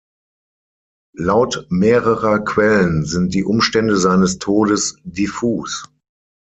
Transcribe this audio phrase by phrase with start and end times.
[1.15, 5.91] Laut mehrerer Quellen sind die Umstände seines Todes diffus.